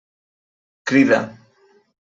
Crida. 0.87 1.19